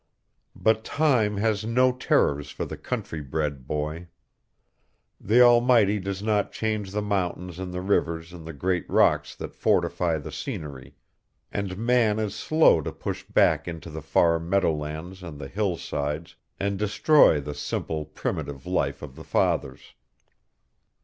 [0.55, 4.07] But time has no terrors for the country bred boy.
[5.19, 9.53] The Almighty does not change the mountains and the rivers and the great rocks that
[9.55, 10.95] fortify the scenery,
[11.51, 16.79] and man is slow to push back into the far meadowlands and the hillsides, and
[16.79, 19.93] destroy the simple, primitive life of the fathers.